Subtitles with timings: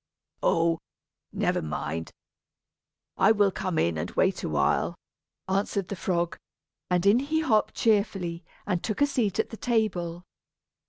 [0.41, 0.79] "Oh!
[1.31, 2.11] never mind.
[3.17, 4.95] I will come in and wait awhile,"
[5.47, 6.37] answered the frog;
[6.89, 10.23] and in he hopped cheerfully, and took a seat at the table.